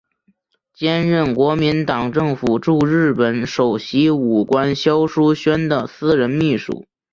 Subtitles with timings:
[0.73, 6.87] 兼任国民党政府驻日本首席武官肖叔宣的私人秘书。